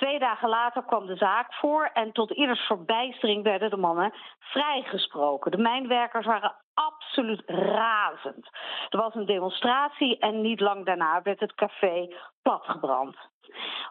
Twee 0.00 0.18
dagen 0.18 0.48
later 0.48 0.82
kwam 0.82 1.06
de 1.06 1.16
zaak 1.16 1.54
voor 1.54 1.90
en 1.92 2.12
tot 2.12 2.30
ieders 2.30 2.60
verbijstering 2.60 3.42
werden 3.42 3.70
de 3.70 3.76
mannen 3.76 4.12
vrijgesproken. 4.38 5.50
De 5.50 5.58
mijnwerkers 5.58 6.26
waren 6.26 6.56
absoluut 6.74 7.42
razend. 7.46 8.48
Er 8.88 8.98
was 8.98 9.14
een 9.14 9.26
demonstratie 9.26 10.18
en 10.18 10.40
niet 10.40 10.60
lang 10.60 10.86
daarna 10.86 11.22
werd 11.22 11.40
het 11.40 11.54
café 11.54 12.14
platgebrand. 12.42 13.16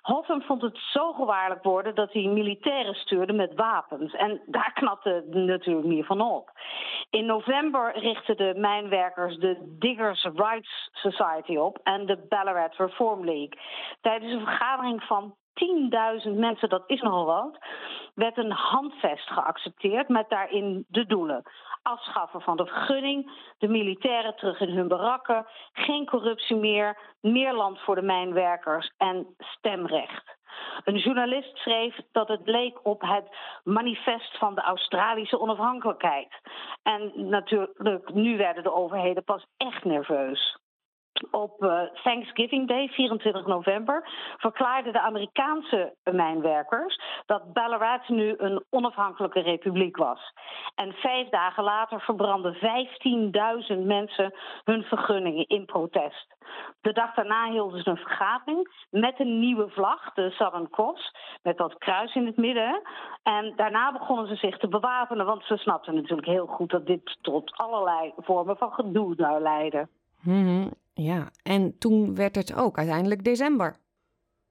Hoffen 0.01 0.41
vond 0.41 0.61
het 0.61 0.77
zo 0.77 1.13
gevaarlijk 1.13 1.63
worden 1.63 1.95
dat 1.95 2.13
hij 2.13 2.23
militairen 2.23 2.95
stuurde 2.95 3.33
met 3.33 3.53
wapens. 3.55 4.13
En 4.13 4.41
daar 4.45 4.73
knapte 4.73 5.25
natuurlijk 5.29 5.87
meer 5.87 6.05
van 6.05 6.21
op. 6.21 6.51
In 7.09 7.25
november 7.25 7.99
richtten 7.99 8.37
de 8.37 8.53
mijnwerkers 8.57 9.37
de 9.37 9.75
Diggers 9.79 10.23
Rights 10.23 10.89
Society 10.91 11.55
op 11.55 11.79
en 11.83 12.05
de 12.05 12.25
Ballarat 12.29 12.75
Reform 12.75 13.25
League. 13.25 13.59
Tijdens 14.01 14.33
een 14.33 14.45
vergadering 14.45 15.03
van 15.03 15.35
10.000 16.25 16.31
mensen, 16.35 16.69
dat 16.69 16.83
is 16.87 17.01
nogal 17.01 17.25
wat, 17.25 17.57
werd 18.13 18.37
een 18.37 18.51
handvest 18.51 19.29
geaccepteerd 19.29 20.07
met 20.09 20.29
daarin 20.29 20.85
de 20.87 21.05
doelen. 21.05 21.43
Afschaffen 21.81 22.41
van 22.41 22.57
de 22.57 22.65
vergunning, 22.65 23.31
de 23.57 23.67
militairen 23.67 24.35
terug 24.35 24.59
in 24.59 24.69
hun 24.69 24.87
barakken, 24.87 25.45
geen 25.73 26.05
corruptie 26.05 26.55
meer, 26.55 26.97
meer 27.21 27.53
land 27.53 27.79
voor 27.79 27.95
de 27.95 28.01
mijnwerkers 28.01 28.93
en 28.97 29.27
stemrecht. 29.37 30.37
Een 30.83 30.97
journalist 30.97 31.57
schreef 31.57 31.95
dat 32.11 32.27
het 32.27 32.41
leek 32.47 32.79
op 32.83 33.01
het 33.01 33.35
manifest 33.63 34.37
van 34.37 34.55
de 34.55 34.61
Australische 34.61 35.39
onafhankelijkheid. 35.39 36.41
En 36.83 37.11
natuurlijk, 37.29 38.13
nu 38.13 38.37
werden 38.37 38.63
de 38.63 38.73
overheden 38.73 39.23
pas 39.23 39.45
echt 39.57 39.83
nerveus. 39.83 40.57
Op 41.31 41.63
uh, 41.63 41.81
Thanksgiving 42.03 42.67
Day, 42.67 42.87
24 42.87 43.45
november, 43.45 44.09
verklaarden 44.37 44.93
de 44.93 45.01
Amerikaanse 45.01 45.95
mijnwerkers 46.03 46.99
dat 47.25 47.53
Ballarat 47.53 48.07
nu 48.07 48.33
een 48.37 48.63
onafhankelijke 48.69 49.39
republiek 49.39 49.97
was. 49.97 50.33
En 50.75 50.93
vijf 50.93 51.29
dagen 51.29 51.63
later 51.63 52.01
verbrandden 52.01 52.55
15.000 52.55 53.79
mensen 53.85 54.33
hun 54.63 54.83
vergunningen 54.83 55.47
in 55.47 55.65
protest. 55.65 56.35
De 56.81 56.93
dag 56.93 57.13
daarna 57.13 57.49
hielden 57.49 57.83
ze 57.83 57.89
een 57.89 57.97
vergadering 57.97 58.87
met 58.89 59.19
een 59.19 59.39
nieuwe 59.39 59.69
vlag, 59.69 60.13
de 60.13 60.31
Southern 60.31 60.69
Cross, 60.69 61.15
met 61.43 61.57
dat 61.57 61.77
kruis 61.77 62.15
in 62.15 62.25
het 62.25 62.37
midden. 62.37 62.81
En 63.23 63.53
daarna 63.55 63.91
begonnen 63.91 64.27
ze 64.27 64.35
zich 64.35 64.57
te 64.57 64.67
bewapenen, 64.67 65.25
want 65.25 65.43
ze 65.43 65.57
snapten 65.57 65.95
natuurlijk 65.95 66.27
heel 66.27 66.47
goed 66.47 66.69
dat 66.69 66.85
dit 66.85 67.17
tot 67.21 67.51
allerlei 67.57 68.13
vormen 68.17 68.57
van 68.57 68.71
gedoe 68.71 69.13
zou 69.15 69.41
leiden. 69.41 69.89
Mm 70.21 70.71
ja, 70.93 71.31
en 71.43 71.77
toen 71.77 72.15
werd 72.15 72.35
het 72.35 72.55
ook 72.55 72.77
uiteindelijk 72.77 73.23
december. 73.23 73.77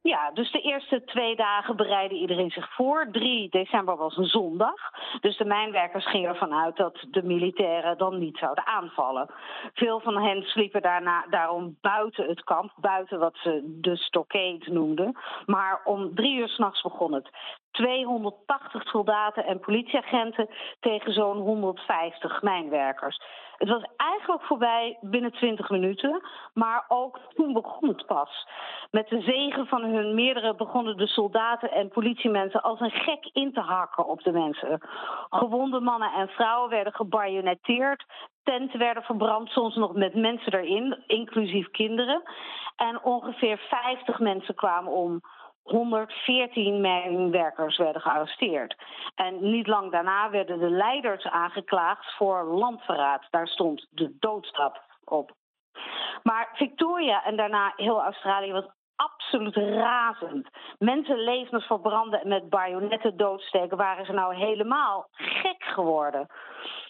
Ja, 0.02 0.30
dus 0.30 0.52
de 0.52 0.60
eerste 0.60 1.04
twee 1.04 1.36
dagen 1.36 1.76
bereidde 1.76 2.16
iedereen 2.16 2.50
zich 2.50 2.74
voor. 2.74 3.08
3 3.12 3.48
december 3.50 3.96
was 3.96 4.16
een 4.16 4.24
zondag. 4.24 4.90
Dus 5.20 5.36
de 5.36 5.44
mijnwerkers 5.44 6.10
gingen 6.10 6.28
ervan 6.28 6.54
uit 6.54 6.76
dat 6.76 7.06
de 7.10 7.22
militairen 7.22 7.98
dan 7.98 8.18
niet 8.18 8.38
zouden 8.38 8.66
aanvallen. 8.66 9.30
Veel 9.72 10.00
van 10.00 10.22
hen 10.22 10.42
sliepen 10.42 10.82
daarna, 10.82 11.26
daarom 11.30 11.76
buiten 11.80 12.28
het 12.28 12.44
kamp, 12.44 12.72
buiten 12.76 13.18
wat 13.18 13.36
ze 13.42 13.76
de 13.80 13.96
stockade 13.96 14.72
noemden. 14.72 15.18
Maar 15.46 15.80
om 15.84 16.14
drie 16.14 16.38
uur 16.38 16.48
s'nachts 16.48 16.82
begon 16.82 17.12
het. 17.12 17.30
280 17.70 18.82
soldaten 18.82 19.44
en 19.44 19.60
politieagenten 19.60 20.48
tegen 20.80 21.12
zo'n 21.12 21.38
150 21.38 22.42
mijnwerkers. 22.42 23.20
Het 23.58 23.68
was 23.68 23.82
eigenlijk 23.96 24.42
voorbij 24.42 24.98
binnen 25.00 25.32
20 25.32 25.70
minuten, 25.70 26.22
maar 26.54 26.84
ook 26.88 27.18
toen 27.34 27.52
begon 27.52 27.88
het 27.88 28.06
pas. 28.06 28.46
Met 28.90 29.08
de 29.08 29.20
zegen 29.20 29.66
van 29.66 29.84
hun 29.84 30.14
meerdere 30.14 30.54
begonnen 30.54 30.96
de 30.96 31.06
soldaten 31.06 31.70
en 31.70 31.88
politiemensen 31.88 32.62
als 32.62 32.80
een 32.80 32.90
gek 32.90 33.30
in 33.32 33.52
te 33.52 33.60
hakken 33.60 34.06
op 34.06 34.22
de 34.22 34.32
mensen. 34.32 34.80
Gewonde 35.30 35.80
mannen 35.80 36.12
en 36.12 36.28
vrouwen 36.28 36.70
werden 36.70 36.92
gebajoneteerd, 36.92 38.04
tenten 38.42 38.78
werden 38.78 39.02
verbrand, 39.02 39.48
soms 39.48 39.76
nog 39.76 39.94
met 39.94 40.14
mensen 40.14 40.52
erin, 40.52 41.02
inclusief 41.06 41.70
kinderen. 41.70 42.22
En 42.76 43.02
ongeveer 43.02 43.58
50 43.58 44.18
mensen 44.18 44.54
kwamen 44.54 44.92
om. 44.92 45.20
114 45.70 46.80
mijnwerkers 46.80 47.76
werden 47.76 48.02
gearresteerd. 48.02 48.76
En 49.14 49.50
niet 49.50 49.66
lang 49.66 49.92
daarna 49.92 50.30
werden 50.30 50.58
de 50.58 50.70
leiders 50.70 51.24
aangeklaagd 51.26 52.14
voor 52.16 52.44
landverraad. 52.44 53.26
Daar 53.30 53.48
stond 53.48 53.86
de 53.90 54.16
doodstraf 54.18 54.76
op. 55.04 55.32
Maar 56.22 56.48
Victoria 56.52 57.24
en 57.24 57.36
daarna 57.36 57.72
heel 57.76 58.02
Australië 58.02 58.52
was 58.52 58.66
absoluut 58.96 59.56
razend. 59.56 60.48
Mensenlevens 60.78 61.66
verbranden 61.66 62.28
met 62.28 62.48
bajonetten 62.48 63.16
doodsteken 63.16 63.76
waren 63.76 64.06
ze 64.06 64.12
nou 64.12 64.34
helemaal 64.34 65.08
gek 65.12 65.64
geworden. 65.64 66.26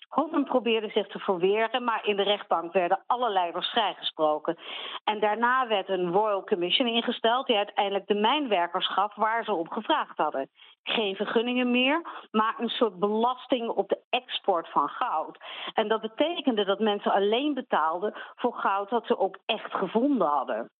Hoffman 0.08 0.44
probeerde 0.44 0.88
zich 0.88 1.06
te 1.06 1.18
verweren, 1.18 1.84
maar 1.84 2.06
in 2.06 2.16
de 2.16 2.22
rechtbank 2.22 2.72
werden 2.72 3.02
alle 3.06 3.30
leiders 3.30 3.68
vrijgesproken. 3.68 4.58
En 5.04 5.20
daarna 5.20 5.66
werd 5.66 5.88
een 5.88 6.12
Royal 6.12 6.44
Commission 6.44 6.88
ingesteld 6.88 7.46
die 7.46 7.56
uiteindelijk 7.56 8.06
de 8.06 8.14
mijnwerkers 8.14 8.86
gaf 8.86 9.14
waar 9.14 9.44
ze 9.44 9.52
op 9.52 9.68
gevraagd 9.68 10.16
hadden. 10.16 10.50
Geen 10.82 11.16
vergunningen 11.16 11.70
meer, 11.70 12.28
maar 12.30 12.54
een 12.58 12.68
soort 12.68 12.98
belasting 12.98 13.68
op 13.68 13.88
de 13.88 14.00
export 14.10 14.68
van 14.68 14.88
goud. 14.88 15.38
En 15.74 15.88
dat 15.88 16.00
betekende 16.00 16.64
dat 16.64 16.78
mensen 16.78 17.12
alleen 17.12 17.54
betaalden 17.54 18.14
voor 18.36 18.54
goud 18.54 18.90
dat 18.90 19.06
ze 19.06 19.18
ook 19.18 19.38
echt 19.46 19.74
gevonden 19.74 20.28
hadden. 20.28 20.70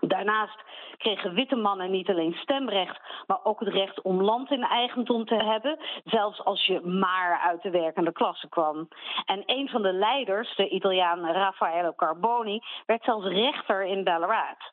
Daarnaast 0.00 0.62
kregen 1.00 1.34
witte 1.34 1.56
mannen 1.56 1.90
niet 1.90 2.08
alleen 2.08 2.32
stemrecht, 2.32 3.00
maar 3.26 3.44
ook 3.44 3.60
het 3.60 3.68
recht 3.68 4.02
om 4.02 4.22
land 4.22 4.50
in 4.50 4.62
eigendom 4.62 5.24
te 5.24 5.34
hebben, 5.44 5.78
zelfs 6.04 6.44
als 6.44 6.66
je 6.66 6.80
maar 6.80 7.40
uit 7.44 7.62
de 7.62 7.70
werkende 7.70 8.12
klasse 8.12 8.48
kwam. 8.48 8.88
En 9.24 9.42
een 9.46 9.68
van 9.68 9.82
de 9.82 9.92
leiders, 9.92 10.56
de 10.56 10.68
Italiaan 10.68 11.26
Raffaello 11.26 11.92
Carboni, 11.96 12.60
werd 12.86 13.04
zelfs 13.04 13.26
rechter 13.26 13.84
in 13.84 14.04
Ballarat. 14.04 14.72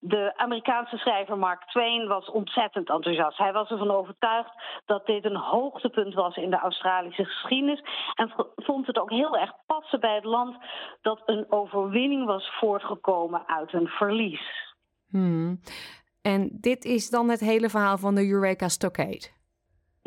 De 0.00 0.32
Amerikaanse 0.36 0.96
schrijver 0.96 1.38
Mark 1.38 1.64
Twain 1.64 2.06
was 2.06 2.30
ontzettend 2.30 2.88
enthousiast. 2.88 3.38
Hij 3.38 3.52
was 3.52 3.70
ervan 3.70 3.90
overtuigd 3.90 4.50
dat 4.86 5.06
dit 5.06 5.24
een 5.24 5.36
hoogtepunt 5.36 6.14
was 6.14 6.36
in 6.36 6.50
de 6.50 6.58
Australische 6.58 7.24
geschiedenis 7.24 7.82
en 8.14 8.32
vond 8.56 8.86
het 8.86 8.98
ook 8.98 9.10
heel 9.10 9.36
erg 9.36 9.52
passen 9.66 10.00
bij 10.00 10.14
het 10.14 10.24
land 10.24 10.56
dat 11.02 11.22
een 11.26 11.46
overwinning 11.48 12.26
was 12.26 12.50
voortgekomen 12.58 13.42
uit 13.46 13.72
een 13.72 13.88
verlies. 13.88 14.67
Hmm. 15.10 15.60
En 16.22 16.48
dit 16.52 16.84
is 16.84 17.10
dan 17.10 17.28
het 17.28 17.40
hele 17.40 17.70
verhaal 17.70 17.98
van 17.98 18.14
de 18.14 18.28
Eureka 18.28 18.68
Stockade. 18.68 19.22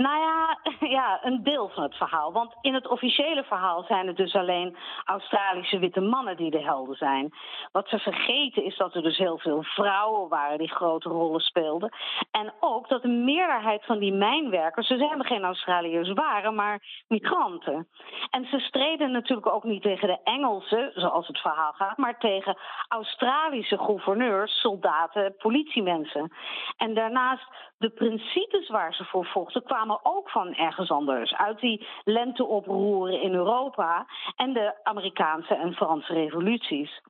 Nou 0.02 0.20
ja, 0.20 0.58
ja, 0.98 1.20
een 1.24 1.44
deel 1.44 1.70
van 1.70 1.84
het 1.84 1.96
verhaal. 1.96 2.32
Want 2.32 2.56
in 2.62 2.74
het 2.74 2.88
officiële 2.88 3.44
verhaal 3.44 3.84
zijn 3.84 4.08
het 4.08 4.18
dus 4.18 4.36
alleen 4.36 4.78
Australische 5.06 5.80
witte 5.80 6.02
mannen 6.02 6.38
die 6.38 6.52
de 6.52 6.62
helden 6.62 6.96
zijn. 6.96 7.34
Wat 7.72 7.88
ze 7.88 8.00
vergeten 8.00 8.64
is 8.64 8.78
dat 8.78 8.96
er 8.96 9.02
dus 9.02 9.18
heel 9.18 9.38
veel 9.38 9.64
vrouwen 9.64 10.30
waren 10.30 10.58
die 10.58 10.76
grote 10.76 11.10
rollen 11.10 11.40
speelden. 11.40 11.94
En 12.32 12.54
ook 12.60 12.88
dat 12.88 13.02
de 13.02 13.08
meerderheid 13.08 13.86
van 13.86 14.00
die 14.00 14.14
mijnwerkers, 14.14 14.88
ze 14.88 14.98
zijn 14.98 15.26
geen 15.26 15.44
Australiërs 15.44 16.14
waren, 16.14 16.56
maar 16.56 16.84
migranten. 17.08 17.88
En 18.30 18.46
ze 18.46 18.60
streden 18.60 19.12
natuurlijk 19.12 19.48
ook 19.48 19.64
niet 19.64 19.82
tegen 19.82 20.08
de 20.08 20.20
Engelsen, 20.24 20.92
zoals 20.96 21.28
het 21.28 21.40
verhaal 21.40 21.72
gaat, 21.72 21.98
maar 21.98 22.20
tegen 22.20 22.58
Australische 22.88 23.78
gouverneurs, 23.78 24.60
soldaten, 24.60 25.36
politiemensen. 25.38 26.34
En 26.78 26.94
daarnaast 26.94 27.71
de 27.82 27.90
principes 27.90 28.70
waar 28.70 28.94
ze 28.94 29.04
voor 29.06 29.26
vochten 29.26 29.64
kwamen 29.64 30.00
ook 30.04 30.30
van 30.30 30.54
ergens 30.56 30.92
anders. 30.92 31.34
Uit 31.34 31.60
die 31.60 31.88
lenteoproeren 32.04 33.22
in 33.22 33.34
Europa 33.34 34.06
en 34.36 34.54
de 34.54 34.74
Amerikaanse 34.84 35.56
en 35.56 35.74
Franse 35.74 36.14
revoluties. 36.14 37.02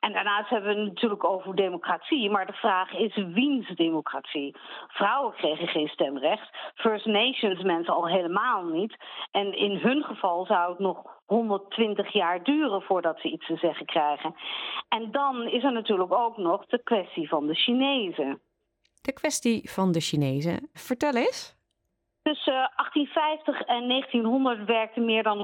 En 0.00 0.12
daarnaast 0.12 0.48
hebben 0.48 0.74
we 0.74 0.80
het 0.80 0.88
natuurlijk 0.88 1.24
over 1.24 1.54
democratie, 1.54 2.30
maar 2.30 2.46
de 2.46 2.52
vraag 2.52 2.92
is 2.92 3.14
wiens 3.14 3.68
democratie? 3.68 4.56
Vrouwen 4.88 5.34
kregen 5.34 5.68
geen 5.68 5.88
stemrecht, 5.88 6.50
First 6.74 7.06
Nations 7.06 7.62
mensen 7.62 7.94
al 7.94 8.08
helemaal 8.08 8.64
niet. 8.64 8.96
En 9.30 9.56
in 9.56 9.76
hun 9.76 10.02
geval 10.04 10.46
zou 10.46 10.70
het 10.70 10.78
nog 10.78 11.02
120 11.26 12.12
jaar 12.12 12.42
duren 12.42 12.82
voordat 12.82 13.20
ze 13.20 13.30
iets 13.30 13.46
te 13.46 13.56
zeggen 13.56 13.86
krijgen. 13.86 14.34
En 14.88 15.10
dan 15.10 15.46
is 15.48 15.64
er 15.64 15.72
natuurlijk 15.72 16.12
ook 16.12 16.36
nog 16.36 16.66
de 16.66 16.82
kwestie 16.82 17.28
van 17.28 17.46
de 17.46 17.54
Chinezen. 17.54 18.40
De 19.02 19.12
kwestie 19.12 19.70
van 19.70 19.92
de 19.92 20.00
Chinezen. 20.00 20.68
Vertel 20.72 21.14
eens. 21.14 21.58
Tussen 22.22 22.70
1850 22.76 23.60
en 23.60 23.88
1900 23.88 24.64
werkten 24.64 25.04
meer 25.04 25.22
dan 25.22 25.38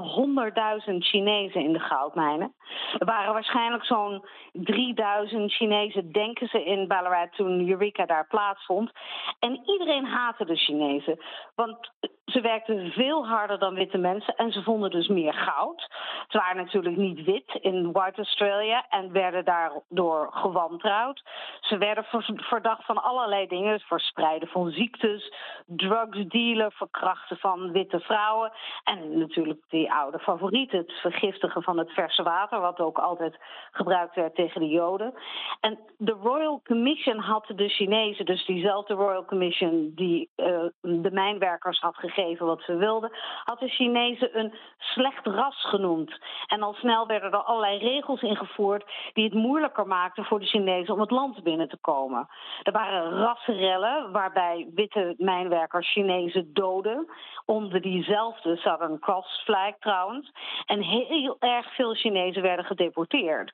100.000 0.89 0.97
Chinezen 0.97 1.61
in 1.61 1.73
de 1.73 1.79
goudmijnen. 1.79 2.53
Er 2.99 3.05
waren 3.05 3.33
waarschijnlijk 3.33 3.85
zo'n 3.85 4.25
3000 4.53 5.53
Chinezen, 5.53 6.11
denken 6.11 6.47
ze, 6.47 6.63
in 6.63 6.87
Ballarat 6.87 7.33
toen 7.35 7.69
Eureka 7.69 8.05
daar 8.05 8.27
plaatsvond. 8.27 8.91
En 9.39 9.61
iedereen 9.65 10.05
haatte 10.05 10.45
de 10.45 10.55
Chinezen, 10.55 11.19
want 11.55 11.91
ze 12.27 12.41
werkten 12.41 12.91
veel 12.91 13.27
harder 13.27 13.59
dan 13.59 13.73
witte 13.73 13.97
mensen 13.97 14.35
en 14.35 14.51
ze 14.51 14.63
vonden 14.63 14.89
dus 14.89 15.07
meer 15.07 15.33
goud. 15.33 15.89
Ze 16.27 16.37
waren 16.37 16.57
natuurlijk 16.57 16.97
niet 16.97 17.23
wit 17.23 17.57
in 17.61 17.91
White 17.91 18.17
Australia 18.17 18.85
en 18.89 19.11
werden 19.11 19.45
daardoor 19.45 20.27
gewantrouwd. 20.31 21.23
Ze 21.61 21.77
werden 21.77 22.05
verdacht 22.35 22.85
van 22.85 23.03
allerlei 23.03 23.47
dingen, 23.47 23.79
verspreiden 23.79 24.47
van 24.47 24.71
ziektes, 24.71 25.33
drugs 25.65 26.27
dealen, 26.27 26.71
verkrachten 26.71 27.37
van 27.37 27.71
witte 27.71 27.99
vrouwen 27.99 28.51
en 28.83 29.17
natuurlijk 29.17 29.59
die 29.69 29.93
oude 29.93 30.19
favoriet, 30.19 30.71
het 30.71 30.91
vergiftigen 30.91 31.63
van 31.63 31.77
het 31.77 31.91
verse 31.91 32.23
water, 32.23 32.59
wat 32.59 32.79
ook 32.79 32.97
altijd 32.97 33.37
gebruikt 33.71 34.15
werd 34.15 34.35
tegen 34.35 34.61
de 34.61 34.67
Joden. 34.67 35.13
En 35.59 35.79
de 35.97 36.17
Royal 36.21 36.61
Commission 36.63 37.19
had 37.19 37.51
de 37.55 37.69
Chinezen, 37.69 38.25
dus 38.25 38.45
diezelfde 38.45 38.93
Royal 38.93 39.25
Commission 39.25 39.91
die 39.95 40.29
uh, 40.35 40.45
de 40.81 41.11
mijnwerkers 41.11 41.79
had 41.79 41.95
gegeven 41.95 42.15
wat 42.25 42.61
ze 42.61 42.75
wilden, 42.75 43.11
had 43.43 43.59
de 43.59 43.67
Chinezen 43.67 44.39
een 44.39 44.53
slecht 44.77 45.25
ras 45.25 45.65
genoemd. 45.69 46.19
En 46.47 46.61
al 46.61 46.73
snel 46.73 47.07
werden 47.07 47.31
er 47.31 47.43
allerlei 47.43 47.77
regels 47.77 48.21
ingevoerd 48.21 48.85
die 49.13 49.23
het 49.23 49.33
moeilijker 49.33 49.87
maakten 49.87 50.25
voor 50.25 50.39
de 50.39 50.45
Chinezen 50.45 50.93
om 50.93 50.99
het 50.99 51.11
land 51.11 51.43
binnen 51.43 51.69
te 51.69 51.77
komen. 51.77 52.27
Er 52.63 52.71
waren 52.71 53.11
rassenrellen 53.11 54.11
waarbij 54.11 54.67
witte 54.75 55.15
mijnwerkers 55.17 55.91
Chinezen 55.91 56.53
doden, 56.53 57.07
onder 57.45 57.81
diezelfde 57.81 58.55
Southern 58.55 58.99
Cross 58.99 59.41
flag 59.43 59.77
trouwens. 59.79 60.31
En 60.65 60.81
heel 60.81 61.35
erg 61.39 61.75
veel 61.75 61.93
Chinezen 61.93 62.41
werden 62.41 62.65
gedeporteerd 62.65 63.53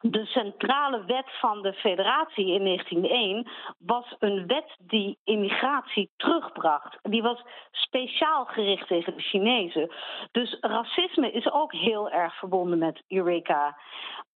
de 0.00 0.24
centrale 0.26 1.04
wet 1.04 1.26
van 1.40 1.62
de 1.62 1.72
federatie 1.72 2.52
in 2.52 2.64
1901 2.64 3.48
was 3.78 4.16
een 4.18 4.46
wet 4.46 4.76
die 4.78 5.18
immigratie 5.24 6.10
terugbracht. 6.16 6.98
Die 7.02 7.22
was 7.22 7.42
speciaal 7.70 8.44
gericht 8.44 8.88
tegen 8.88 9.16
de 9.16 9.22
Chinezen. 9.22 9.90
Dus 10.32 10.56
racisme 10.60 11.32
is 11.32 11.50
ook 11.52 11.72
heel 11.72 12.10
erg 12.10 12.38
verbonden 12.38 12.78
met 12.78 13.02
Eureka. 13.08 13.76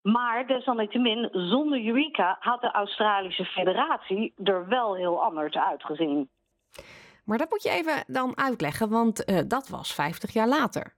Maar 0.02 0.46
desalniettemin, 0.46 1.28
zonder 1.32 1.86
Eureka 1.86 2.36
had 2.40 2.60
de 2.60 2.70
Australische 2.70 3.44
federatie 3.44 4.32
er 4.44 4.68
wel 4.68 4.94
heel 4.94 5.22
anders 5.22 5.56
uitgezien. 5.56 6.30
Maar 7.24 7.38
dat 7.38 7.50
moet 7.50 7.62
je 7.62 7.70
even 7.70 8.04
dan 8.06 8.38
uitleggen, 8.38 8.90
want 8.90 9.30
uh, 9.30 9.38
dat 9.46 9.68
was 9.68 9.94
50 9.94 10.32
jaar 10.32 10.48
later. 10.48 10.94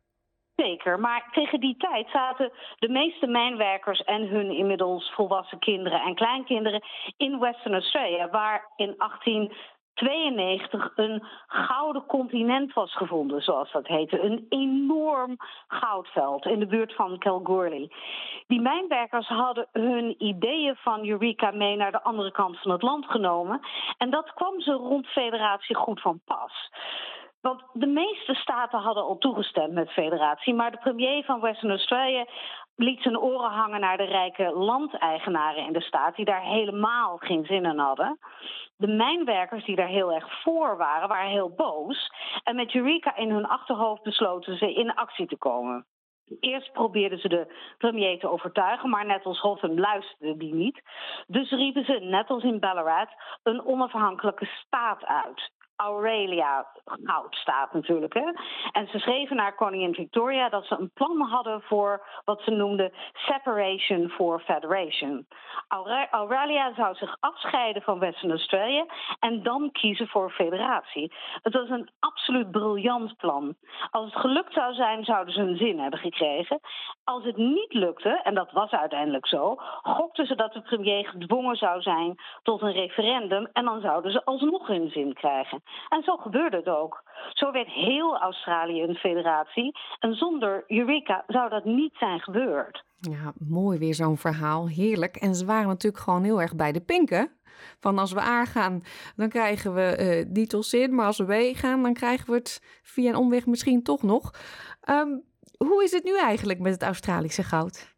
Zeker, 0.57 1.01
maar 1.01 1.29
tegen 1.33 1.61
die 1.61 1.77
tijd 1.77 2.09
zaten 2.11 2.53
de 2.79 2.89
meeste 2.89 3.27
mijnwerkers 3.27 4.03
en 4.03 4.29
hun 4.29 4.51
inmiddels 4.51 5.13
volwassen 5.15 5.59
kinderen 5.59 6.01
en 6.01 6.15
kleinkinderen 6.15 6.83
in 7.17 7.39
Western 7.39 7.75
Australia, 7.75 8.31
waar 8.31 8.73
in 8.77 8.95
1892 8.97 10.93
een 10.95 11.25
gouden 11.47 12.07
continent 12.07 12.73
was 12.73 12.97
gevonden, 12.97 13.43
zoals 13.43 13.73
dat 13.73 13.87
heette. 13.87 14.21
Een 14.21 14.47
enorm 14.49 15.37
goudveld 15.69 16.47
in 16.47 16.59
de 16.59 16.67
buurt 16.67 16.95
van 16.95 17.19
Kalgoorlie. 17.19 17.95
Die 18.47 18.61
mijnwerkers 18.61 19.29
hadden 19.29 19.67
hun 19.73 20.23
ideeën 20.23 20.77
van 20.77 21.09
Eureka 21.09 21.51
mee 21.51 21.77
naar 21.77 21.93
de 21.93 22.03
andere 22.03 22.33
kant 22.33 22.59
van 22.59 22.71
het 22.71 22.83
land 22.83 23.07
genomen. 23.07 23.61
En 23.99 24.11
dat 24.11 24.33
kwam 24.35 24.61
ze 24.61 24.73
rond 24.73 25.07
federatie 25.07 25.77
goed 25.77 26.01
van 26.01 26.21
pas. 26.25 26.71
Want 27.45 27.63
de 27.73 27.87
meeste 27.87 28.35
staten 28.35 28.79
hadden 28.79 29.03
al 29.03 29.19
toegestemd 29.19 29.73
met 29.73 29.91
federatie, 29.91 30.55
maar 30.55 30.71
de 30.71 30.79
premier 30.79 31.25
van 31.25 31.41
Western 31.41 31.71
Australia 31.71 32.27
liet 32.77 33.03
zijn 33.03 33.19
oren 33.19 33.51
hangen 33.51 33.81
naar 33.81 33.97
de 33.97 34.05
rijke 34.05 34.53
landeigenaren 34.53 35.67
in 35.67 35.73
de 35.73 35.81
staat, 35.81 36.17
die 36.17 36.25
daar 36.25 36.43
helemaal 36.43 37.17
geen 37.17 37.45
zin 37.45 37.65
in 37.65 37.79
hadden. 37.79 38.19
De 38.77 38.87
mijnwerkers 38.87 39.65
die 39.65 39.77
daar 39.77 39.89
heel 39.89 40.13
erg 40.13 40.43
voor 40.43 40.77
waren, 40.77 41.09
waren 41.09 41.31
heel 41.31 41.55
boos. 41.55 42.11
En 42.43 42.57
met 42.57 42.75
Eureka 42.75 43.17
in 43.17 43.31
hun 43.31 43.47
achterhoofd 43.47 44.03
besloten 44.03 44.59
ze 44.59 44.75
in 44.75 44.95
actie 44.95 45.27
te 45.27 45.37
komen. 45.37 45.87
Eerst 46.41 46.73
probeerden 46.73 47.19
ze 47.19 47.29
de 47.29 47.75
premier 47.79 48.19
te 48.19 48.31
overtuigen, 48.31 48.91
maar 48.91 49.07
net 49.07 49.25
als 49.25 49.41
Hotham 49.41 49.79
luisterde 49.79 50.37
die 50.37 50.55
niet. 50.55 50.83
Dus 51.27 51.51
riepen 51.51 51.85
ze, 51.85 51.93
net 51.93 52.31
als 52.31 52.43
in 52.43 52.61
Ballarat, 52.61 53.09
een 53.43 53.65
onafhankelijke 53.65 54.47
staat 54.47 55.05
uit. 55.05 55.53
Aurelia 55.77 56.67
goud 56.85 57.35
staat 57.35 57.73
natuurlijk. 57.73 58.15
Hè? 58.15 58.33
En 58.73 58.87
ze 58.87 58.99
schreven 58.99 59.37
naar 59.37 59.55
koningin 59.55 59.95
Victoria 59.95 60.49
dat 60.49 60.67
ze 60.67 60.77
een 60.79 60.91
plan 60.95 61.21
hadden 61.21 61.63
voor 61.63 62.07
wat 62.25 62.41
ze 62.43 62.51
noemden 62.51 62.93
separation 63.13 64.09
for 64.09 64.41
federation. 64.41 65.27
Aurelia 66.11 66.75
zou 66.75 66.95
zich 66.95 67.17
afscheiden 67.21 67.83
van 67.83 67.99
Western 67.99 68.31
Australia 68.31 68.87
en 69.21 69.43
dan 69.43 69.71
kiezen 69.73 70.09
voor 70.09 70.31
federatie. 70.31 71.13
Het 71.43 71.53
was 71.53 71.69
een 71.69 71.89
absoluut 71.99 72.51
briljant 72.51 73.17
plan. 73.17 73.55
Als 73.91 74.05
het 74.05 74.21
gelukt 74.21 74.53
zou 74.53 74.75
zijn, 74.75 75.05
zouden 75.05 75.35
ze 75.35 75.41
een 75.41 75.57
zin 75.57 75.79
hebben 75.79 75.99
gekregen. 75.99 76.61
Als 77.05 77.25
het 77.25 77.37
niet 77.37 77.73
lukte, 77.73 78.21
en 78.23 78.35
dat 78.35 78.53
was 78.53 78.71
uiteindelijk 78.71 79.27
zo, 79.27 79.55
gokten 79.83 80.27
ze 80.27 80.35
dat 80.35 80.53
de 80.53 80.63
premier 80.63 81.07
gedwongen 81.07 81.57
zou 81.57 81.81
zijn 81.81 82.15
tot 82.43 82.63
een 82.63 82.73
referendum 82.73 83.49
en 83.53 83.65
dan 83.65 83.81
zouden 83.81 84.13
ze 84.13 84.25
alsnog 84.25 84.67
hun 84.67 84.91
zin 84.91 85.13
krijgen. 85.15 85.63
En 85.89 86.03
zo 86.03 86.17
gebeurde 86.17 86.57
het 86.57 86.69
ook. 86.69 87.03
Zo 87.33 87.53
werd 87.53 87.69
heel 87.69 88.19
Australië 88.19 88.83
een 88.83 88.95
federatie. 88.95 89.79
En 89.99 90.15
zonder 90.15 90.65
Eureka 90.67 91.25
zou 91.27 91.51
dat 91.51 91.65
niet 91.65 91.95
zijn 91.99 92.21
gebeurd. 92.21 92.85
Ja, 92.99 93.33
mooi 93.49 93.79
weer 93.79 93.95
zo'n 93.95 94.17
verhaal. 94.17 94.69
Heerlijk. 94.69 95.17
En 95.17 95.35
ze 95.35 95.45
waren 95.47 95.69
natuurlijk 95.69 96.03
gewoon 96.03 96.25
heel 96.25 96.41
erg 96.41 96.57
bij 96.57 96.73
de 96.73 96.81
pinken. 96.81 97.31
Van 97.81 97.99
als 97.99 98.13
we 98.13 98.21
A 98.21 98.45
gaan, 98.45 98.83
dan 99.17 99.29
krijgen 99.29 99.75
we 99.75 100.25
uh, 100.27 100.33
niet 100.33 100.51
tot 100.51 100.67
zin. 100.67 100.95
Maar 100.95 101.07
als 101.07 101.19
we 101.19 101.53
B 101.53 101.57
gaan, 101.57 101.83
dan 101.83 101.93
krijgen 101.93 102.27
we 102.27 102.35
het 102.35 102.81
via 102.83 103.09
een 103.09 103.17
omweg 103.17 103.47
misschien 103.47 103.83
toch 103.83 104.03
nog. 104.03 104.31
Um, 104.91 105.25
hoe 105.57 105.83
is 105.85 105.93
het 105.93 106.05
nu 106.05 106.19
eigenlijk 106.19 106.59
met 106.59 106.73
het 106.73 106.83
Australische 106.83 107.43
goud? 107.43 107.94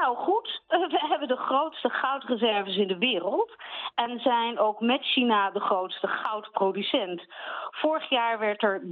Nou, 0.00 0.16
goed. 0.16 0.62
We 0.96 1.06
hebben 1.08 1.28
de 1.28 1.36
grootste 1.36 1.90
goudreserves 1.90 2.76
in 2.76 2.88
de 2.88 2.98
wereld. 2.98 3.56
En 3.94 4.20
zijn 4.20 4.58
ook 4.58 4.80
met 4.80 5.02
China 5.02 5.50
de 5.50 5.60
grootste 5.60 6.06
goudproducent. 6.06 7.22
Vorig 7.70 8.08
jaar 8.08 8.38
werd 8.38 8.62
er 8.62 8.80
321.000 8.80 8.86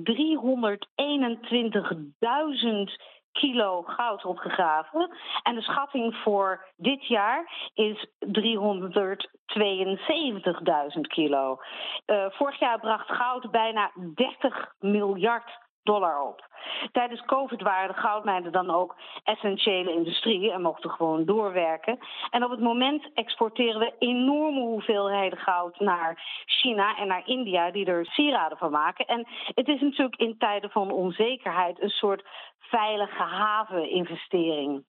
kilo 3.33 3.83
goud 3.83 4.25
opgegraven. 4.25 5.11
En 5.43 5.55
de 5.55 5.63
schatting 5.63 6.15
voor 6.15 6.67
dit 6.77 7.07
jaar 7.07 7.71
is 7.75 8.07
372.000 8.19 8.33
kilo. 11.01 11.59
Uh, 12.07 12.27
vorig 12.31 12.59
jaar 12.59 12.81
bracht 12.81 13.13
goud 13.13 13.51
bijna 13.51 13.91
30 14.15 14.75
miljard 14.79 15.69
dollar 15.83 16.23
op. 16.23 16.49
Tijdens 16.93 17.25
COVID 17.25 17.63
waren 17.63 17.89
de 17.95 18.01
goudmijnen 18.01 18.53
dan 18.53 18.71
ook 18.71 18.97
essentiële 19.25 19.93
industrie 19.93 20.53
en 20.53 20.63
mochten 20.63 20.91
gewoon 20.91 21.25
doorwerken. 21.25 21.99
En 22.31 22.45
op 22.45 22.51
het 22.51 22.61
moment 22.61 23.11
exporteren 23.15 23.81
we 23.81 23.95
enorme 23.99 24.61
hoeveelheden 24.61 25.39
goud 25.39 25.81
naar 25.81 26.43
China 26.47 26.97
en 26.97 27.07
naar 27.07 27.27
India, 27.27 27.71
die 27.71 27.87
er 27.87 28.07
sieraden 28.07 28.59
van 28.59 28.71
maken. 28.71 29.07
En 29.07 29.27
het 29.55 29.69
is 29.69 29.81
natuurlijk 29.81 30.21
in 30.21 30.39
tijden 30.39 30.71
van 30.71 30.91
onzekerheid 30.91 31.81
een 31.81 31.91
soort 31.91 32.25
veilige 32.59 33.23
haveninvestering. 33.23 34.85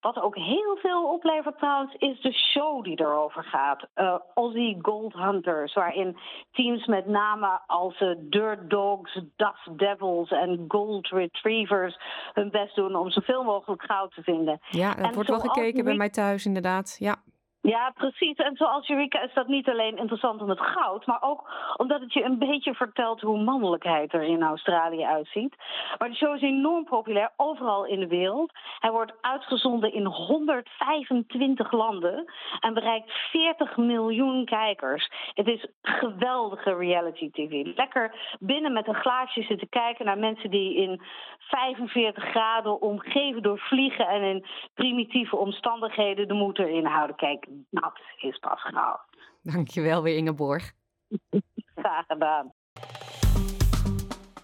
Wat 0.00 0.20
ook 0.20 0.36
heel 0.36 0.76
veel 0.80 1.12
oplevert 1.12 1.58
trouwens, 1.58 1.94
is 1.94 2.20
de 2.20 2.32
show 2.32 2.84
die 2.84 3.00
erover 3.00 3.44
gaat. 3.44 3.86
Uh, 3.96 4.18
Aussie 4.34 4.78
Gold 4.82 5.12
Hunters, 5.12 5.74
waarin 5.74 6.16
teams 6.52 6.86
met 6.86 7.06
name 7.06 7.60
als 7.66 8.00
uh, 8.00 8.14
Dirt 8.18 8.70
Dogs, 8.70 9.20
Dust 9.36 9.78
Devils 9.78 10.30
en 10.30 10.64
Gold 10.68 11.08
Retrievers 11.08 11.98
hun 12.32 12.50
best 12.50 12.74
doen 12.74 12.96
om 12.96 13.10
zoveel 13.10 13.44
mogelijk 13.44 13.82
goud 13.82 14.14
te 14.14 14.22
vinden. 14.22 14.60
Ja, 14.70 14.94
dat 14.94 15.14
wordt 15.14 15.28
wel 15.28 15.40
gekeken 15.40 15.84
bij 15.84 15.96
mij 15.96 16.10
thuis 16.10 16.46
inderdaad. 16.46 16.96
Ja. 16.98 17.16
Ja, 17.60 17.90
precies. 17.90 18.36
En 18.36 18.56
zoals 18.56 18.88
Eureka 18.88 19.22
is 19.22 19.34
dat 19.34 19.46
niet 19.46 19.68
alleen 19.68 19.96
interessant 19.96 20.40
om 20.40 20.48
het 20.48 20.60
goud, 20.60 21.06
maar 21.06 21.22
ook 21.22 21.50
omdat 21.76 22.00
het 22.00 22.12
je 22.12 22.24
een 22.24 22.38
beetje 22.38 22.74
vertelt 22.74 23.20
hoe 23.20 23.42
mannelijkheid 23.42 24.12
er 24.12 24.22
in 24.22 24.42
Australië 24.42 25.04
uitziet. 25.04 25.54
Maar 25.98 26.08
de 26.08 26.14
show 26.14 26.34
is 26.34 26.42
enorm 26.42 26.84
populair 26.84 27.30
overal 27.36 27.84
in 27.84 28.00
de 28.00 28.06
wereld. 28.06 28.52
Hij 28.78 28.90
wordt 28.90 29.12
uitgezonden 29.20 29.92
in 29.92 30.04
125 30.04 31.72
landen 31.72 32.32
en 32.60 32.74
bereikt 32.74 33.12
40 33.30 33.76
miljoen 33.76 34.44
kijkers. 34.44 35.10
Het 35.34 35.46
is 35.46 35.66
geweldige 35.82 36.74
reality 36.74 37.30
TV. 37.30 37.76
Lekker 37.76 38.36
binnen 38.40 38.72
met 38.72 38.88
een 38.88 38.94
glaasje 38.94 39.42
zitten 39.42 39.68
kijken 39.68 40.04
naar 40.04 40.18
mensen 40.18 40.50
die 40.50 40.74
in 40.74 41.00
45 41.38 42.24
graden 42.24 42.80
omgeven 42.80 43.42
door 43.42 43.58
vliegen 43.58 44.08
en 44.08 44.22
in 44.22 44.44
primitieve 44.74 45.36
omstandigheden 45.36 46.28
de 46.28 46.34
moed 46.34 46.58
erin 46.58 46.86
houden. 46.86 47.16
Kijk, 47.16 47.46
dat 47.70 48.00
is 48.20 48.38
pas 48.38 48.62
goud. 48.62 49.00
Dankjewel 49.42 50.02
weer 50.02 50.16
Ingeborg. 50.16 50.72
Graag 51.74 52.06
gedaan. 52.06 52.52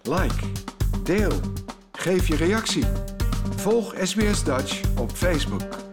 Like, 0.03 0.53
deel, 1.05 1.40
geef 1.93 2.29
je 2.29 2.37
reactie. 2.37 2.85
Volg 3.57 3.95
SBS 4.03 4.45
Dutch 4.45 4.99
op 4.99 5.11
Facebook. 5.11 5.84